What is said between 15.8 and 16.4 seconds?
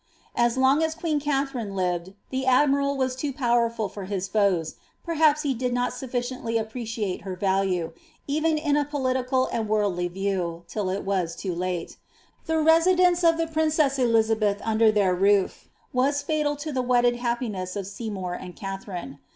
was